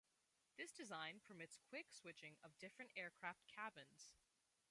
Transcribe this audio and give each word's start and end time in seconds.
This 0.57 0.71
design 0.71 1.21
permits 1.27 1.59
quick 1.69 1.91
switching 1.91 2.35
of 2.43 2.57
different 2.57 2.89
aircraft 2.95 3.45
cabins. 3.45 4.15